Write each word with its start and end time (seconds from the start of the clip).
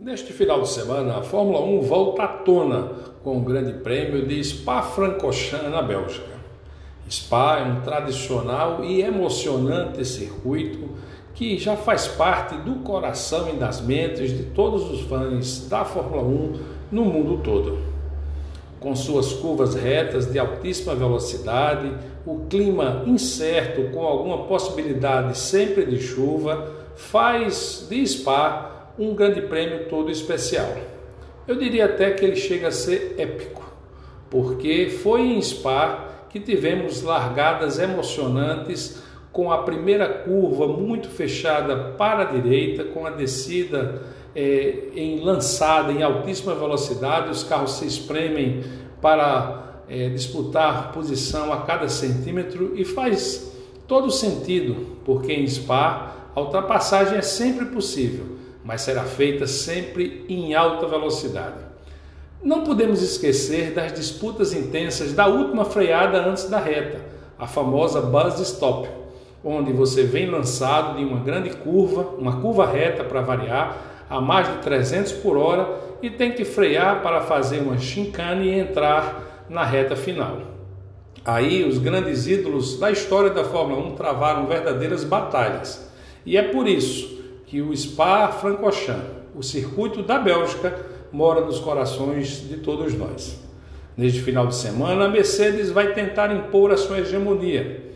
Neste 0.00 0.32
final 0.32 0.62
de 0.62 0.70
semana, 0.70 1.18
a 1.18 1.22
Fórmula 1.22 1.60
1 1.60 1.82
volta 1.82 2.22
à 2.22 2.28
tona 2.28 2.90
com 3.22 3.36
o 3.36 3.40
Grande 3.42 3.74
Prêmio 3.80 4.26
de 4.26 4.42
Spa-Francorchamps 4.42 5.70
na 5.70 5.82
Bélgica. 5.82 6.40
Spa 7.06 7.58
é 7.58 7.64
um 7.64 7.82
tradicional 7.82 8.82
e 8.82 9.02
emocionante 9.02 10.02
circuito 10.06 10.88
que 11.34 11.58
já 11.58 11.76
faz 11.76 12.08
parte 12.08 12.56
do 12.56 12.76
coração 12.76 13.50
e 13.50 13.58
das 13.58 13.82
mentes 13.82 14.30
de 14.30 14.44
todos 14.44 14.90
os 14.90 15.02
fãs 15.02 15.68
da 15.68 15.84
Fórmula 15.84 16.22
1 16.22 16.60
no 16.90 17.04
mundo 17.04 17.42
todo. 17.44 17.76
Com 18.80 18.96
suas 18.96 19.34
curvas 19.34 19.74
retas 19.74 20.32
de 20.32 20.38
altíssima 20.38 20.94
velocidade, 20.94 21.92
o 22.24 22.46
clima 22.48 23.02
incerto 23.04 23.90
com 23.90 24.02
alguma 24.02 24.44
possibilidade 24.44 25.36
sempre 25.36 25.84
de 25.84 26.00
chuva 26.00 26.70
faz 26.96 27.86
de 27.90 28.06
Spa 28.06 28.79
um 29.00 29.14
grande 29.14 29.40
prêmio 29.40 29.88
todo 29.88 30.10
especial. 30.10 30.76
Eu 31.48 31.56
diria 31.56 31.86
até 31.86 32.10
que 32.10 32.24
ele 32.24 32.36
chega 32.36 32.68
a 32.68 32.72
ser 32.72 33.14
épico, 33.16 33.64
porque 34.28 34.90
foi 35.02 35.22
em 35.22 35.40
Spa 35.40 36.08
que 36.28 36.38
tivemos 36.38 37.02
largadas 37.02 37.78
emocionantes 37.78 39.02
com 39.32 39.50
a 39.50 39.62
primeira 39.62 40.06
curva 40.06 40.66
muito 40.68 41.08
fechada 41.08 41.94
para 41.96 42.22
a 42.22 42.24
direita, 42.26 42.84
com 42.84 43.06
a 43.06 43.10
descida 43.10 44.02
é, 44.36 44.88
em 44.94 45.20
lançada 45.20 45.92
em 45.92 46.02
altíssima 46.02 46.54
velocidade, 46.54 47.30
os 47.30 47.42
carros 47.42 47.78
se 47.78 47.86
espremem 47.86 48.62
para 49.00 49.82
é, 49.88 50.08
disputar 50.10 50.92
posição 50.92 51.52
a 51.52 51.62
cada 51.62 51.88
centímetro 51.88 52.72
e 52.76 52.84
faz 52.84 53.50
todo 53.88 54.10
sentido, 54.10 54.98
porque 55.04 55.32
em 55.32 55.46
Spa 55.46 56.16
a 56.34 56.40
ultrapassagem 56.40 57.18
é 57.18 57.22
sempre 57.22 57.66
possível 57.66 58.40
mas 58.64 58.82
será 58.82 59.04
feita 59.04 59.46
sempre 59.46 60.24
em 60.28 60.54
alta 60.54 60.86
velocidade. 60.86 61.70
Não 62.42 62.64
podemos 62.64 63.02
esquecer 63.02 63.72
das 63.72 63.92
disputas 63.92 64.54
intensas 64.54 65.12
da 65.12 65.26
última 65.26 65.64
freada 65.64 66.24
antes 66.24 66.48
da 66.48 66.58
reta, 66.58 67.00
a 67.38 67.46
famosa 67.46 68.00
buzz 68.00 68.40
stop, 68.40 68.88
onde 69.44 69.72
você 69.72 70.04
vem 70.04 70.30
lançado 70.30 70.96
de 70.96 71.04
uma 71.04 71.20
grande 71.20 71.50
curva, 71.50 72.14
uma 72.18 72.40
curva 72.40 72.66
reta 72.66 73.04
para 73.04 73.20
variar, 73.20 73.76
a 74.08 74.20
mais 74.20 74.48
de 74.48 74.58
300 74.58 75.12
por 75.12 75.36
hora 75.36 75.68
e 76.02 76.10
tem 76.10 76.32
que 76.32 76.44
frear 76.44 77.02
para 77.02 77.20
fazer 77.20 77.60
uma 77.60 77.78
chicane 77.78 78.48
e 78.48 78.58
entrar 78.58 79.46
na 79.48 79.64
reta 79.64 79.94
final. 79.94 80.38
Aí 81.24 81.64
os 81.64 81.78
grandes 81.78 82.26
ídolos 82.26 82.78
da 82.78 82.90
história 82.90 83.30
da 83.30 83.44
Fórmula 83.44 83.86
1 83.88 83.94
travaram 83.94 84.46
verdadeiras 84.46 85.04
batalhas. 85.04 85.90
E 86.24 86.36
é 86.36 86.42
por 86.42 86.66
isso 86.66 87.19
que 87.50 87.60
o 87.60 87.76
Spa-Francorchamps, 87.76 89.10
o 89.34 89.42
circuito 89.42 90.04
da 90.04 90.20
Bélgica, 90.20 90.86
mora 91.10 91.40
nos 91.40 91.58
corações 91.58 92.48
de 92.48 92.58
todos 92.58 92.94
nós. 92.94 93.40
Neste 93.96 94.20
final 94.20 94.46
de 94.46 94.54
semana, 94.54 95.06
a 95.06 95.08
Mercedes 95.08 95.68
vai 95.68 95.92
tentar 95.92 96.32
impor 96.32 96.70
a 96.70 96.76
sua 96.76 97.00
hegemonia, 97.00 97.92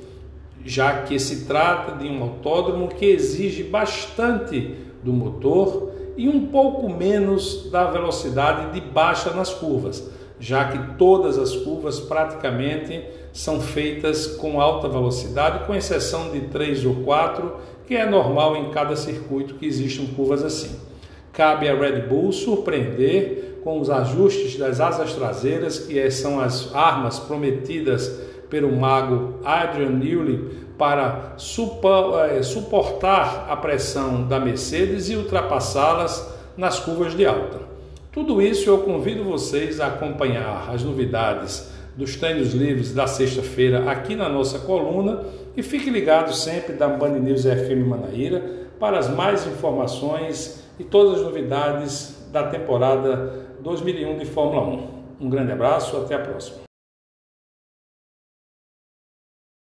já 0.64 1.02
que 1.02 1.20
se 1.20 1.44
trata 1.47 1.97
de 1.97 2.08
um 2.08 2.20
autódromo 2.20 2.88
que 2.88 3.06
exige 3.06 3.62
bastante 3.62 4.75
do 5.05 5.12
motor 5.12 5.92
e 6.16 6.28
um 6.28 6.47
pouco 6.47 6.92
menos 6.92 7.70
da 7.70 7.84
velocidade 7.84 8.72
de 8.72 8.84
baixa 8.84 9.30
nas 9.30 9.55
curvas, 9.55 10.10
já 10.38 10.64
que 10.66 10.96
todas 10.96 11.38
as 11.38 11.54
curvas 11.54 12.00
praticamente 12.00 13.02
são 13.32 13.60
feitas 13.60 14.27
com 14.27 14.60
alta 14.60 14.88
velocidade, 14.88 15.66
com 15.66 15.74
exceção 15.74 16.30
de 16.30 16.42
três 16.42 16.84
ou 16.84 16.96
quatro 16.96 17.56
que 17.86 17.96
é 17.96 18.06
normal 18.06 18.56
em 18.56 18.70
cada 18.70 18.96
circuito 18.96 19.54
que 19.54 19.66
existam 19.66 20.06
curvas 20.14 20.42
assim. 20.42 20.76
Cabe 21.32 21.68
à 21.68 21.74
Red 21.74 22.02
Bull 22.02 22.32
surpreender 22.32 23.60
com 23.62 23.80
os 23.80 23.91
ajustes 23.91 24.56
das 24.56 24.80
asas 24.80 25.14
traseiras, 25.14 25.78
que 25.78 26.10
são 26.10 26.38
as 26.41 26.74
armas 26.74 27.19
prometidas 27.19 28.20
pelo 28.48 28.70
mago 28.70 29.41
Adrian 29.44 29.91
Newey 29.91 30.64
para 30.78 31.34
eh, 31.36 32.42
suportar 32.42 33.47
a 33.48 33.56
pressão 33.56 34.26
da 34.28 34.38
Mercedes 34.38 35.09
e 35.09 35.16
ultrapassá-las 35.16 36.32
nas 36.56 36.78
curvas 36.78 37.14
de 37.14 37.26
alta. 37.26 37.73
Tudo 38.14 38.41
isso 38.41 38.70
eu 38.70 38.78
convido 38.78 39.25
vocês 39.25 39.80
a 39.80 39.88
acompanhar 39.88 40.70
as 40.72 40.84
novidades 40.84 41.69
dos 41.97 42.14
treinos 42.14 42.54
livres 42.54 42.94
da 42.94 43.08
sexta-feira 43.08 43.91
aqui 43.91 44.14
na 44.14 44.28
nossa 44.28 44.60
coluna 44.60 45.25
e 45.56 45.64
fique 45.64 45.91
ligado 45.91 46.32
sempre 46.32 46.74
da 46.74 46.86
Band 46.86 47.19
News 47.19 47.42
FM 47.42 47.84
Manaíra 47.84 48.69
para 48.78 49.00
as 49.00 49.10
mais 49.10 49.44
informações 49.48 50.62
e 50.78 50.84
todas 50.84 51.19
as 51.19 51.22
novidades 51.22 52.28
da 52.30 52.44
temporada 52.44 53.48
2001 53.58 54.19
de 54.19 54.26
Fórmula 54.26 54.62
1. 55.20 55.26
Um 55.26 55.28
grande 55.28 55.50
abraço, 55.50 55.97
até 55.97 56.14
a 56.14 56.20
próxima. 56.20 56.58